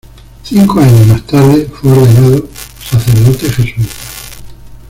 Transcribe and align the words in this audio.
Cinco 0.43 0.79
años 0.79 1.05
más 1.05 1.21
tarde 1.27 1.65
fue 1.67 1.91
ordenado 1.91 2.49
sacerdote 2.89 3.51
jesuita. 3.51 3.93